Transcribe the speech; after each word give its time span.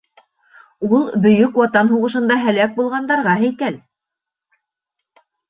Ул 0.87 1.03
Бөйөк 1.25 1.59
Ватан 1.61 1.91
һуғышында 1.91 2.39
һәләк 2.47 2.73
булғандарға 2.81 3.37
һәйкәл. 3.45 3.79